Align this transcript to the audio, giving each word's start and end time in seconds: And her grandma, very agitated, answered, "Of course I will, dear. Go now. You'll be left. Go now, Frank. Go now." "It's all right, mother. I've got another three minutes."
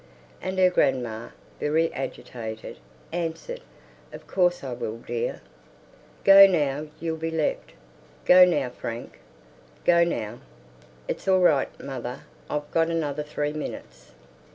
And 0.41 0.57
her 0.57 0.71
grandma, 0.71 1.29
very 1.59 1.93
agitated, 1.93 2.77
answered, 3.11 3.61
"Of 4.11 4.25
course 4.25 4.63
I 4.63 4.73
will, 4.73 4.97
dear. 4.97 5.41
Go 6.23 6.47
now. 6.47 6.87
You'll 6.99 7.17
be 7.19 7.29
left. 7.29 7.73
Go 8.25 8.43
now, 8.43 8.71
Frank. 8.71 9.19
Go 9.85 10.03
now." 10.03 10.39
"It's 11.07 11.27
all 11.27 11.41
right, 11.41 11.69
mother. 11.79 12.21
I've 12.49 12.71
got 12.71 12.87
another 12.89 13.21
three 13.21 13.53
minutes." 13.53 14.13